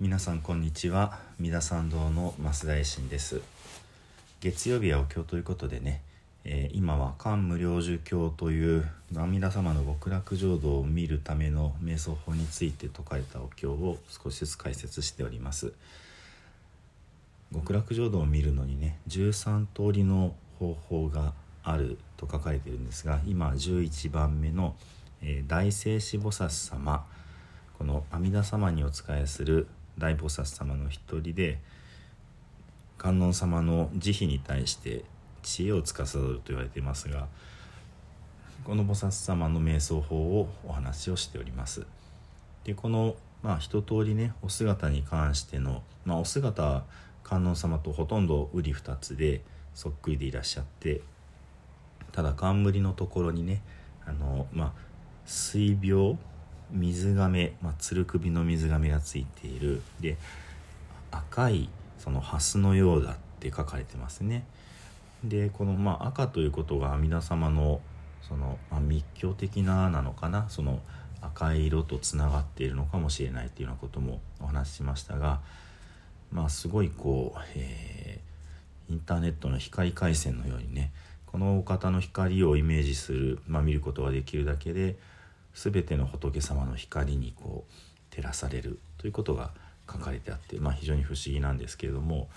[0.00, 1.18] 皆さんこんにちは。
[1.38, 3.42] 三田参道の増田衛進です。
[4.40, 6.00] 月曜日はお経ということでね、
[6.42, 15.74] えー、今は漢無量寿経という阿弥陀様の極楽浄土を見るための瞑想法について説かれたお経を少しずつ解説しております。
[17.52, 24.76] 極楽浄土を見るのにね13通りの方法があると書かれているんですが今11番目の、
[25.20, 27.04] えー、大聖子菩薩様
[27.76, 29.66] この阿弥陀様にお仕えする
[30.00, 31.60] 大菩薩様の一人で
[32.98, 35.04] 観音様の慈悲に対して
[35.42, 37.28] 知恵を司ると言われていますが
[38.64, 41.86] この菩薩様の瞑想法をお話をしております。
[42.64, 46.84] でこのまあ一通りねお姿に関しての、まあ、お姿は
[47.22, 49.40] 観音様とほとんど瓜二つで
[49.74, 51.00] そっくりでいらっしゃって
[52.12, 53.62] ただ冠のところにね
[54.04, 54.72] あのまあ
[55.24, 56.18] 水病
[56.72, 59.82] 水亀、まあ、つる首の水亀がついている。
[60.00, 60.16] で
[61.10, 64.44] 赤いその蓮のようだって書かれてますね。
[65.24, 67.80] でこの、まあ、赤ということが阿弥陀様の
[68.22, 70.48] その、まあ、密教的ななのかな？
[70.48, 70.80] その
[71.20, 75.40] 赤い色とつながっているのかもしれないっていうようなこともお話ししましたが
[76.32, 80.92] まあすごいこう、えー、インターネットの光回線のようにね
[81.26, 84.96] このお方の光をイメージする、まあ、見ることができるだけで
[85.54, 89.50] 全ての仏様の光にこう照らされるということが
[89.90, 92.28] 書かれてあって、まあ、非常に不思議なんですけれども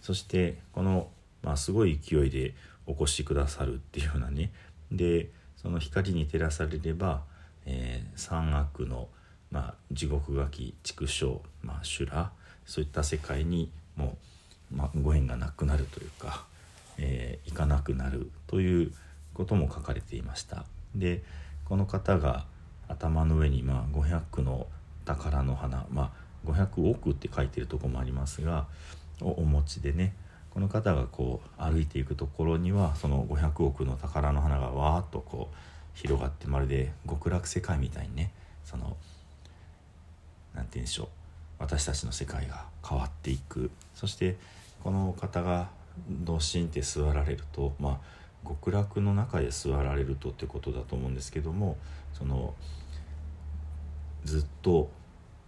[0.00, 1.08] そしてこの、
[1.42, 2.54] まあ、すごい勢いで
[2.86, 4.52] お越しくださるっていうようなね
[4.90, 7.22] でその光に照らされれば、
[7.66, 9.08] えー、三悪の、
[9.50, 12.32] まあ、地獄餓鬼畜生、まあ、修羅
[12.66, 14.16] そういった世界にも
[14.72, 16.44] う、まあ、ご縁がなくなるというか、
[16.98, 18.92] えー、行かなくなるという
[19.34, 20.64] ことも書かれていました。
[20.94, 21.22] で
[21.64, 22.44] この方が
[22.92, 24.66] 頭の上にまあ500の
[25.04, 26.12] 宝の花、ま
[26.46, 28.66] あ、500億って書いてるとこもありますが
[29.20, 30.14] をお持ちでね
[30.50, 35.56] この方がこう歩いていくところにはその500億の宝の花がわーっとこう
[35.94, 38.32] 広がってまるで極楽世界みたいにね
[38.64, 38.96] その
[40.54, 41.08] 何て言うんでしょう
[41.58, 43.70] 私たちの世界が変わっていく。
[43.94, 44.36] そして
[44.82, 45.68] この方が
[46.08, 48.00] どしんって座られるとま
[48.44, 51.76] あ極楽の中で座られるとってことだと思うんですけども
[52.12, 52.54] その
[54.24, 54.90] ずっと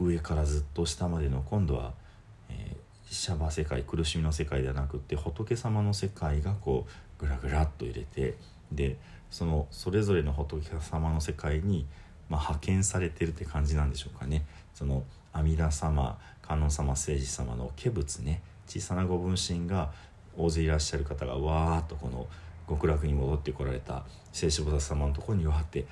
[0.00, 1.92] 上からずっと下までの今度は、
[2.50, 8.36] えー、シャバ世界苦しみの世界ではなくって仏様の世界がこうグラグラっと入れて
[8.72, 8.96] で
[9.30, 11.86] そのそれぞれの仏様の世界に、
[12.28, 14.46] まあ、派遣されてるって感じなんでしょうかね。
[14.74, 15.02] その
[15.32, 19.92] 阿弥陀様観音様聖司様の化仏ね小さなご分身が
[20.36, 22.26] 大勢いらっしゃる方がわーっとこの
[22.68, 25.86] 極楽に戻ってこられた聖子菩薩様のところにわって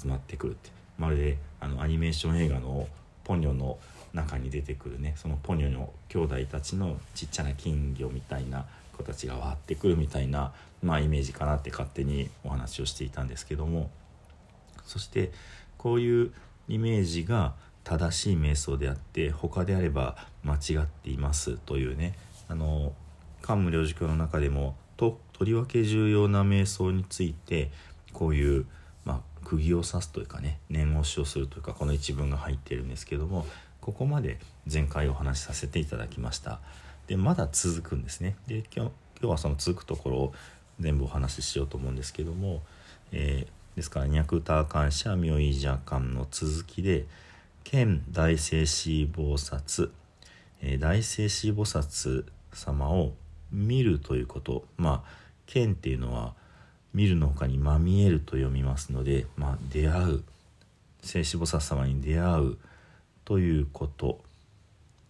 [0.00, 0.70] 集まってくるって
[1.02, 2.86] まるであのアニメーション映画の
[3.24, 3.76] ポニョの
[4.14, 13.90] 中に出てくるねそのポニョの兄弟たちのちっちゃな金魚みたいな子たちがわってくるみたいな、まあ、イメージかなって勝手にお話をしていたんですけども
[14.86, 15.32] そして
[15.76, 16.32] こういう
[16.68, 22.14] イメージが正しい瞑想であって他であれば間違っていますというね
[22.48, 22.92] あの
[23.40, 27.72] 漢無量寿経の中でもととりわけ重要な瞑想について
[28.12, 28.66] こういう
[29.56, 33.46] 釘を刺すというかね念押しをするというかこの一文が入っているんですけども
[33.80, 34.38] ここまで
[34.72, 36.60] 前回お話しさせていただきました。
[37.08, 38.36] でまだ続くんですね。
[38.46, 40.34] で今日今日はその続くところを
[40.80, 42.62] 全部お話ししようと思うんですけども、
[43.10, 47.06] えー、ですから「ニャクター感謝妙意邪感」の続きで
[47.64, 49.90] 「剣大聖子菩薩」
[50.62, 53.14] えー、大聖子菩薩様を
[53.50, 54.64] 見るということ。
[54.76, 56.34] まあ剣っていうのは
[56.94, 60.24] 見るのほかに「まみえる」と読みますので、まあ、出会う
[61.02, 62.58] 聖子菩薩様に出会う
[63.24, 64.22] ということ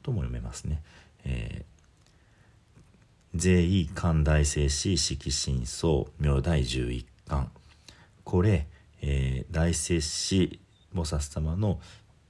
[0.02, 0.82] とも読めますね。
[1.24, 7.50] えー、税意寛大聖子色真相明大十一巻
[8.24, 8.66] これ、
[9.00, 10.58] えー、大聖子
[10.94, 11.80] 菩薩様の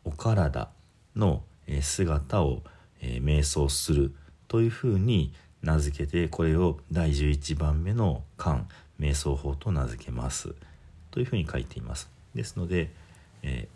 [0.05, 0.71] お体
[1.17, 1.43] の
[1.81, 2.63] 姿を、
[3.01, 4.15] えー、瞑想する
[4.49, 5.33] というふうに
[5.63, 8.67] 名付けてこれを第11番目の巻
[9.03, 10.55] 瞑想法と名付けます。
[11.11, 12.09] というふうに書いています。
[12.35, 12.91] ですので、
[13.43, 13.69] え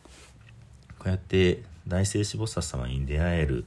[0.89, 3.67] ー、こうやって大聖子菩薩様に出会えるっ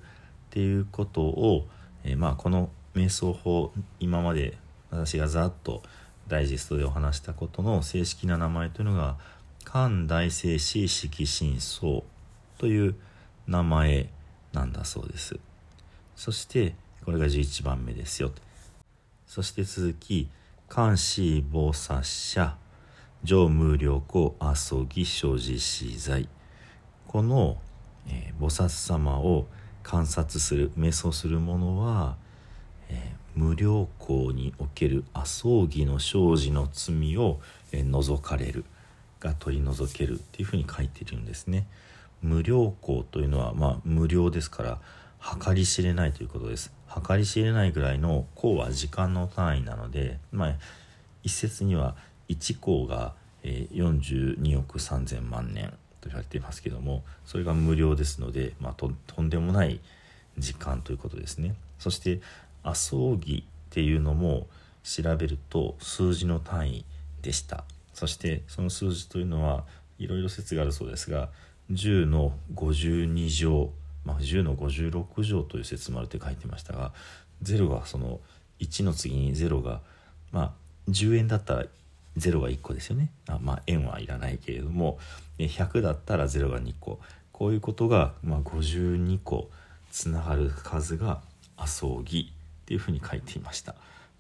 [0.52, 1.68] ていうことを、
[2.06, 4.58] えー、まあこの瞑想法今まで
[4.90, 5.84] 私がざっと
[6.28, 9.18] ダイジェストでお話したことの正式な名前というのが
[9.66, 12.02] 漢大聖子色真相
[12.58, 12.96] という
[13.48, 14.10] 名前
[14.54, 15.38] なんだそうです。
[16.16, 16.74] そして
[17.06, 18.32] これが11番目ですよ。
[19.28, 20.30] そして続き
[20.74, 22.56] 監視菩薩者
[23.24, 26.30] 上無力遊ぎ所持資材
[27.08, 27.58] この、
[28.08, 29.48] えー、菩薩様を
[29.82, 32.18] 観察する瞑想するものは、
[32.88, 37.40] えー、無良好における麻生義の生じの罪を、
[37.72, 38.64] えー、除かれる
[39.20, 41.68] が取り除けるっていうふうに書いてるんですね。
[42.22, 44.80] 無良好というのは、まあ、無料ですから
[45.22, 46.72] 計り知れないということです。
[47.08, 50.56] 計り知れないぐらいの項は時間の単位なので、まあ、
[51.24, 51.96] 一説には
[52.30, 53.14] 1項が、
[53.44, 55.70] 42億3000万年
[56.02, 59.80] と言われていますけどもそれが無料ですので、まあ、とんでもない
[60.38, 61.56] 時間ということですね。
[61.80, 62.22] そして
[62.64, 64.48] 麻生木っていうのも
[64.84, 66.86] 調べると数字の単位
[67.22, 67.64] でした。
[67.94, 69.66] そしてその数字というのは
[69.98, 71.30] いろいろ説があるそうですが
[71.72, 73.72] 10の52乗、
[74.10, 76.94] まあ、10の56乗という説もあるって書いてましたが
[77.44, 78.20] 0がその
[78.60, 79.82] 1の次に0が
[80.32, 80.52] まあ
[80.90, 81.66] 10円だったら
[82.18, 83.12] 0が1個ですよね。
[83.28, 84.98] あまあ円はいらないけれども
[85.38, 87.00] 100だったら0が2個。
[87.32, 89.50] こういうことが、まあ、52個
[89.92, 91.22] つながる数が
[91.56, 93.76] 麻生木っていうふうに書いていました、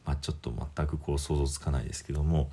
[0.05, 2.49] まあ、ちょっと全くこう想像つかないですけども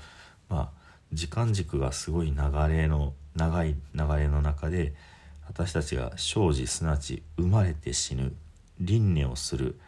[0.49, 2.37] まあ時間軸がすごい流
[2.69, 4.93] れの長い流れの中で
[5.48, 8.34] 私たちが生じすなわち生まれて死ぬ
[8.81, 9.78] 輪廻をする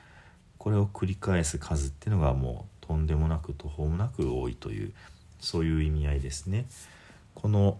[0.57, 4.93] これを繰り返す数っていうのがもうとんでもなく途方もなく多いという
[5.41, 6.67] そういう意味合いですね。
[7.35, 7.79] この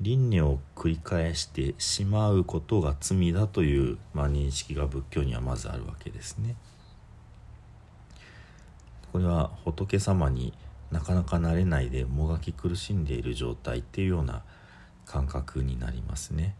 [0.00, 6.56] 輪廻を繰り返してしまうことが罪だという、まあ、認識が仏教にはまずあるわけですね。
[9.12, 10.52] これは仏様に
[10.90, 14.42] なかなかなれないでもがき苦しんでいる状態っていうような
[15.06, 16.56] 感覚になりますね。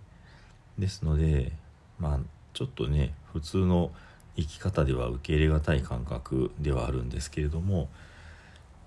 [0.79, 1.53] ですので
[1.99, 2.19] まあ
[2.53, 3.91] ちょっとね普通の
[4.37, 7.88] 生き方では受け入れがたい感覚ではあるんですけれども、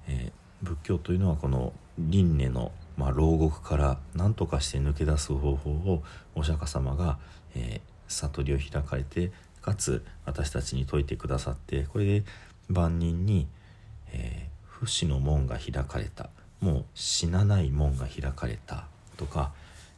[0.08, 6.04] えー、仏教というのはこの輪廻の、まあ、牢獄から何とかして抜け出す方法を
[6.36, 7.18] お釈迦様が、
[7.56, 9.32] えー、悟りを開かれて
[9.62, 12.24] かつ私たちに説いてくださってこれで
[12.70, 13.48] 万人に、
[14.12, 16.30] えー、不死の門が開かれた。
[16.60, 19.52] もう死なない門が開かれたとか、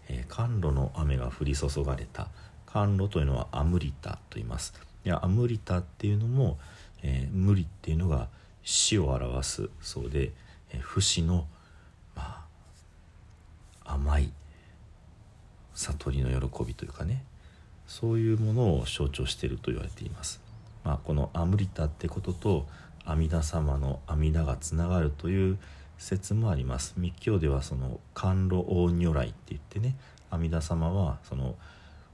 [0.09, 2.27] えー、甘露の雨が降り注がれた。
[2.65, 4.73] 甘露というのはアムリタと言います。
[5.05, 6.59] いやアムリタっていうのも、
[7.01, 8.27] えー、無理っていうのが
[8.63, 10.31] 死を表すそうで、
[10.71, 11.47] えー、不死の、
[12.15, 12.45] ま
[13.85, 14.31] あ、甘い
[15.73, 17.23] 悟りの喜びというかね。
[17.87, 20.39] そういうものを象徴していると言われています。
[20.83, 22.67] まあ、このアムリタってことと
[23.03, 25.57] 阿弥陀様の阿弥陀がつながるという
[25.99, 26.95] 説もあります。
[26.97, 29.95] 密教ではその甘露大如来って言ってね
[30.31, 31.55] 阿弥陀様はその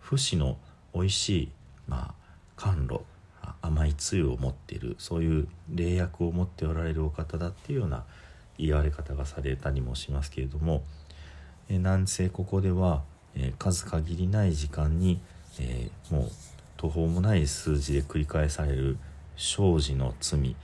[0.01, 0.57] 不死の
[0.93, 1.51] 美味しい、
[1.87, 2.13] ま
[2.59, 2.99] あ、甘露
[3.61, 8.03] 甘いつゆを持っているそういう霊薬を持っておられるお方だっていうような
[8.57, 10.83] 言われ方がされたりもしますけれども、
[11.67, 13.03] えなんせここでは、
[13.35, 15.19] え、数限りない時間に、
[15.59, 16.31] え、もう
[16.77, 18.97] 途方もない数字で繰り返される
[19.35, 20.55] 生じの罪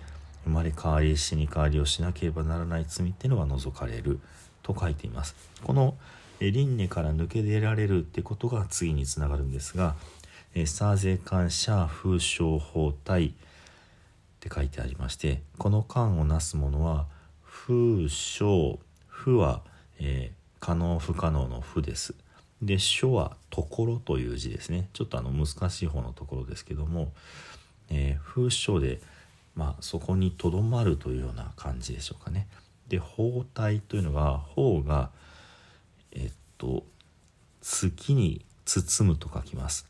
[0.44, 4.20] 生まれ変わり死に変わりをしなければならない罪っていうのが除かれる
[4.64, 5.96] と書いていますこの
[6.40, 9.96] 輪廻から抜け出られるってことが次につながるんですが
[10.66, 13.34] 「サーゼカンシャー風商法体」っ
[14.40, 17.06] て書いてありましてこの間をなすものは
[17.46, 19.62] 風商風は、
[20.00, 22.16] えー、可能不可能の負です。
[22.62, 27.12] で書は「ところ」という字ですねちょっとあの難しい方のところですけども、
[27.90, 29.02] えー、風書で
[29.56, 32.48] 「まあ、そこにとどまるというような感じでしょうかね。
[32.88, 35.12] で包帯というのが包が
[36.12, 36.84] えっと
[37.62, 39.88] 月に包むと書きます。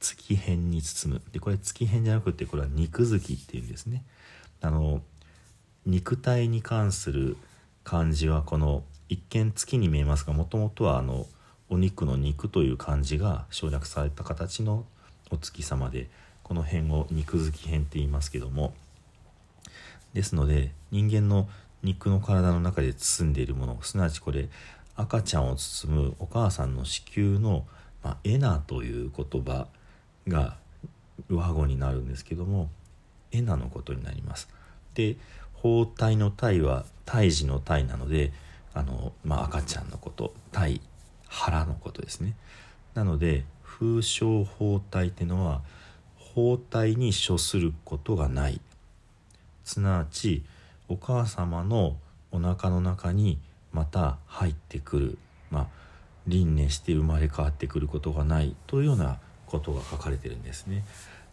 [0.00, 1.22] 月辺に包む。
[1.32, 4.04] でこれ月辺じゃなくてこれは肉月っていうんですね。
[4.60, 5.02] あの
[5.86, 7.36] 肉体に関する
[7.84, 11.26] 漢字はこの一見月に見えますがもともとはあの
[11.68, 14.86] お肉の肉という漢字が省略された形の
[15.30, 16.08] お月様で
[16.52, 18.74] この辺を肉付き編って言いますけども
[20.12, 21.48] ですので人間の
[21.82, 24.50] 肉の体の中で包んでいるものすなわちこれ
[24.94, 27.64] 赤ちゃんを包むお母さんの子宮の、
[28.04, 29.66] まあ、エナという言葉
[30.28, 30.58] が
[31.30, 32.68] 和語になるんですけども
[33.30, 34.50] エナのことになります。
[34.92, 35.16] で
[35.54, 38.30] 包帯の体は胎児の体なので
[38.74, 40.82] あの、まあ、赤ちゃんのこと体
[41.28, 42.34] 腹のことですね。
[42.92, 45.62] なので風症包帯っていうのは
[46.34, 48.60] 包帯に処することがない
[49.64, 50.42] すなわち
[50.88, 51.96] お母様の
[52.30, 53.38] お腹の中に
[53.72, 55.18] また入ってくる
[55.50, 55.66] まあ
[56.26, 60.84] 輪廻して生まれ変わってくることがないというようなことが書かれてるんですね。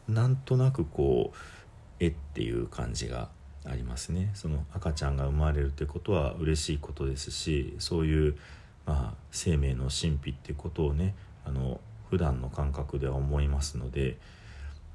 [0.07, 3.29] なんとなくこう絵っていう感じが
[3.65, 4.31] ありますね。
[4.33, 8.37] その赤ちゃんが生まれるってことは嬉しいことですしそういう、
[8.85, 11.15] まあ、生命の神秘ってことをね
[11.45, 11.79] あの
[12.09, 14.17] 普段の感覚では思いますので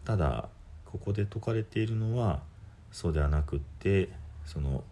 [0.05, 0.49] ただ
[0.85, 2.41] ここで説かれているのは
[2.93, 4.09] そうではなくって
[4.47, 4.85] その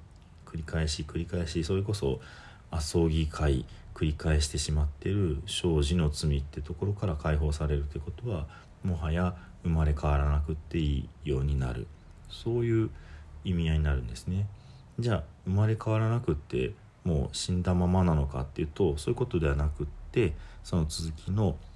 [0.47, 2.21] 繰り返し繰り返しそれこそ
[2.73, 3.64] 遊ぎ会
[3.95, 8.47] 繰り返してしまっている生じの罪ってところから解放されるってことは
[8.83, 11.87] もはや生まれ変わらなくっていいようになる
[12.28, 12.90] そういう
[13.45, 14.47] 意味合いになるんですね。
[14.99, 16.73] じゃあ生まれ変わらなくって
[17.04, 21.57] もう死んだままなのかっていうとそういうことではなくってその続きの「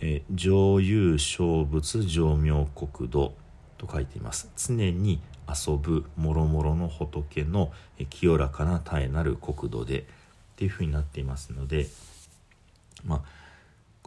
[0.00, 3.34] えー、上優小仏上明国土」
[3.78, 4.50] と書いています。
[4.56, 7.72] 常に遊ぶもろもろの仏の
[8.08, 10.04] 清らかな絶えなる国土でっ
[10.56, 11.88] ていうふうになっていますので
[13.04, 13.39] まあ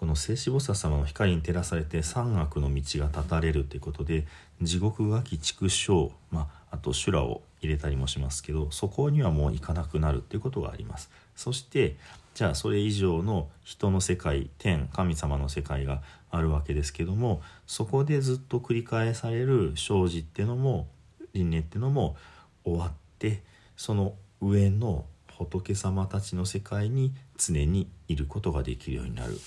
[0.04, 4.28] この聖子菩薩様の光に照らされて三悪の道が断たれるということで
[4.62, 11.10] 地獄がき畜生、まあ、あと修羅を入れたりもしますけどそこにはもう行かなくなるっていうことがあります。
[11.38, 11.96] そして
[12.34, 20.86] じゃあそれ以上の人の世界天神様の世界があるわけですけどもそこでずっと繰り返される生じってのも
[21.32, 22.18] 輪廻ってのも
[22.66, 23.42] 終わって
[23.78, 25.06] その上の
[25.38, 29.40] 仏様たちの世界に常にいることができるようになる。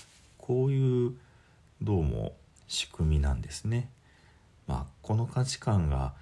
[0.47, 1.11] こういう
[1.81, 2.33] どうも
[2.69, 3.89] 仕組みなんですね。
[4.65, 6.13] まあ、この価値観が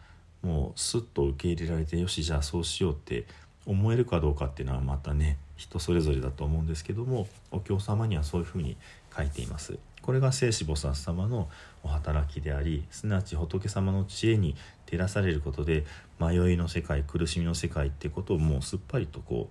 [0.42, 3.26] もうスッと受け入れられてよしじゃあそうしようって
[3.68, 8.78] 思えるかどうかっていうのはまたね人それぞれだと思うんですけどもお経様にはそういうふうに
[9.16, 9.78] 書いています。
[10.02, 11.48] これが聖子菩薩様の
[11.84, 14.56] お働きでありすなわち仏様の知恵に
[14.88, 15.86] 照らされることで
[16.20, 19.50] 迷いの世界苦しみの世界ってことをもうすっぱりとこ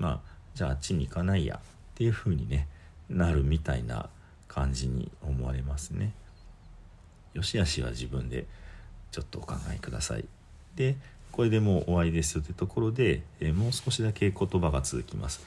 [0.00, 0.20] うまあ
[0.56, 2.66] じゃああっちに行かないやっていうふうにね
[3.10, 4.08] なるみたいな
[4.48, 6.12] 感じに思われますね。
[7.34, 8.46] よしあしは自分で
[9.10, 10.24] ちょっとお考えください。
[10.74, 10.96] で
[11.32, 15.44] これでもう終わりですよというところで、えもう少しだけ言葉が続きます。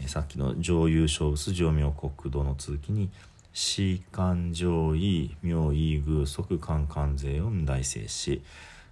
[0.00, 3.10] えさっきの上優勝物上明国土の続きに
[3.54, 8.42] 「死官上位妙意偶則官官税音大聖子」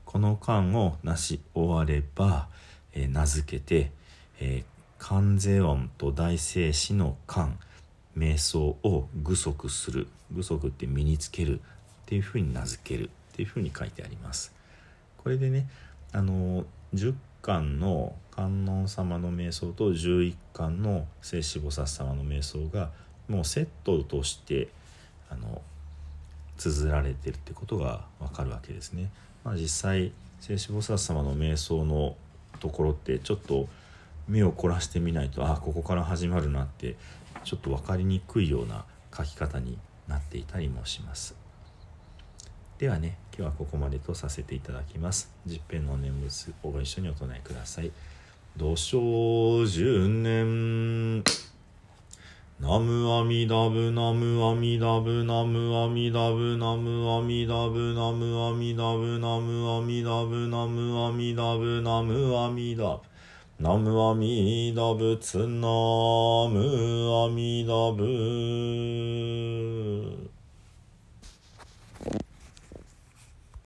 [0.07, 2.49] この官をなし終われば、
[2.93, 3.91] え名付けて
[4.39, 4.65] 「え
[4.99, 7.59] 関税音と大聖子の官」
[8.17, 11.63] 瞑想を具足する具足って身につけるっ
[12.07, 14.53] ていうふうに名付けるっていうふうに書いてあります。
[15.19, 15.69] これでね
[16.13, 16.65] あの
[16.95, 22.91] 10巻の観音様の瞑想と11巻の聖子菩薩様の瞑想が
[23.29, 24.69] もうセットとして
[25.31, 25.63] あの
[26.57, 29.11] 綴られてるってことがわかるわけですね。
[29.45, 32.17] まあ、実際聖子菩薩様の瞑想の
[32.61, 33.69] ところってちょっと
[34.29, 36.97] 目を凝らしてみないとあここから始まるなって
[37.45, 38.85] ちょっと分かりにくいような
[39.17, 41.37] 書き方になっていたりもします。
[42.79, 45.31] ではね今日はここまでとさせていただきます。
[45.47, 47.93] 十遍の念仏をご一緒にお唱えください。
[48.57, 51.23] 土生十年。
[52.61, 63.12] ナムアミダブナムアミダブナムアミダブナムアミダブナムアミダブナムアミダブナムアミダブナムアミダブ。
[63.63, 66.59] ナムアミダ仏ナム
[67.25, 69.62] アミダ仏